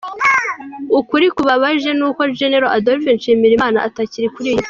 Ukuri 0.99 1.25
kubabaje 1.35 1.89
ni 1.97 2.03
uko 2.09 2.21
General 2.39 2.71
Adolphe 2.77 3.09
Nshimirimana 3.17 3.77
atakiri 3.87 4.27
kuri 4.35 4.47
iyi 4.49 4.55
si. 4.55 4.59